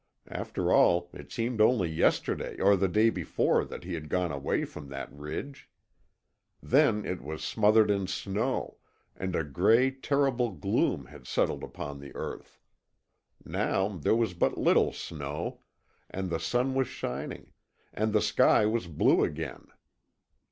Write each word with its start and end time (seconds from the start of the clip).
After 0.31 0.71
all, 0.73 1.11
it 1.13 1.31
seemed 1.31 1.61
only 1.61 1.87
yesterday 1.87 2.57
or 2.59 2.75
the 2.75 2.87
day 2.87 3.11
before 3.11 3.63
that 3.65 3.83
he 3.83 3.93
had 3.93 4.09
gone 4.09 4.31
away 4.31 4.65
from 4.65 4.89
that 4.89 5.13
ridge. 5.13 5.69
Then 6.59 7.05
it 7.05 7.21
was 7.21 7.43
smothered 7.43 7.91
in 7.91 8.07
snow, 8.07 8.77
and 9.15 9.35
a 9.35 9.43
gray, 9.43 9.91
terrible 9.91 10.49
gloom 10.53 11.05
had 11.05 11.27
settled 11.27 11.63
upon 11.63 11.99
the 11.99 12.15
earth. 12.15 12.59
Now 13.45 13.89
there 13.89 14.15
was 14.15 14.33
but 14.33 14.57
little 14.57 14.91
snow, 14.91 15.61
and 16.09 16.31
the 16.31 16.39
sun 16.39 16.73
was 16.73 16.87
shining, 16.87 17.53
and 17.93 18.11
the 18.11 18.23
sky 18.23 18.65
was 18.65 18.87
blue 18.87 19.23
again. 19.23 19.67